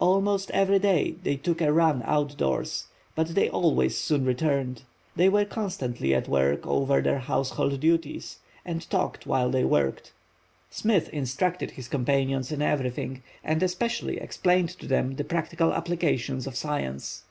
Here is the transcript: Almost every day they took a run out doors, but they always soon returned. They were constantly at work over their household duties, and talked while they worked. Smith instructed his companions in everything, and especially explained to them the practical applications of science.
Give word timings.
Almost 0.00 0.50
every 0.52 0.78
day 0.78 1.16
they 1.22 1.36
took 1.36 1.60
a 1.60 1.70
run 1.70 2.00
out 2.06 2.34
doors, 2.38 2.86
but 3.14 3.26
they 3.34 3.50
always 3.50 3.94
soon 3.94 4.24
returned. 4.24 4.84
They 5.16 5.28
were 5.28 5.44
constantly 5.44 6.14
at 6.14 6.28
work 6.28 6.66
over 6.66 7.02
their 7.02 7.18
household 7.18 7.78
duties, 7.80 8.38
and 8.64 8.88
talked 8.88 9.26
while 9.26 9.50
they 9.50 9.64
worked. 9.64 10.14
Smith 10.70 11.10
instructed 11.10 11.72
his 11.72 11.88
companions 11.88 12.50
in 12.50 12.62
everything, 12.62 13.22
and 13.44 13.62
especially 13.62 14.16
explained 14.16 14.70
to 14.70 14.86
them 14.86 15.16
the 15.16 15.24
practical 15.24 15.74
applications 15.74 16.46
of 16.46 16.56
science. 16.56 17.24